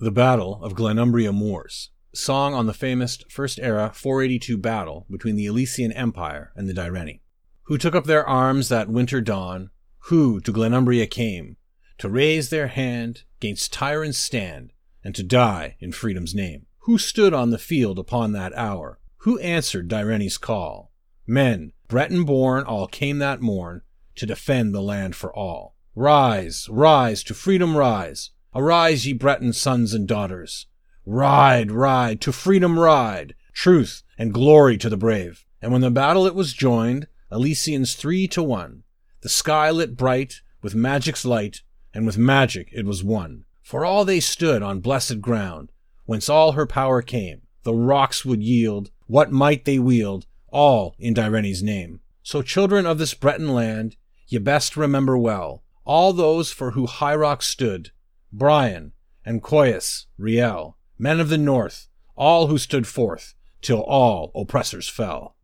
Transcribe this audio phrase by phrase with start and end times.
[0.00, 5.46] The Battle of Glenumbra Moors, song on the famous First Era 482 battle between the
[5.46, 7.22] Alessian Empire and the Direnni.
[7.64, 9.70] Who took up their arms that winter dawn,
[10.02, 11.56] who to Glenumbra came,
[11.98, 16.66] to raise their hand gainst tyrants stand, and to die in freedom's name.
[16.82, 20.92] Who stood on the field upon that hour, who answered Direnni's call?
[21.26, 23.82] Men, Breton born, all came that morn
[24.14, 25.74] to defend the land for all.
[25.96, 30.66] Rise, rise, to freedom rise, Arise, ye Breton sons and daughters.
[31.06, 35.46] Ride, ride, to freedom ride, truth and glory to the brave.
[35.62, 38.82] And when the battle it was joined, Alessians three to one,
[39.20, 41.62] the sky lit bright with magic's light,
[41.94, 43.44] and with magic it was won.
[43.62, 45.70] For all they stood on blessed ground,
[46.06, 47.42] whence all her power came.
[47.62, 52.00] The rocks would yield, what might they wield, all in Direnni's name.
[52.24, 53.94] So children of this Breton land,
[54.26, 57.92] ye best remember well, all those for who high rocks stood,
[58.38, 58.92] Brian,
[59.24, 65.34] and Coyas, Riel, men of the North, all who stood forth, till all oppressors fell.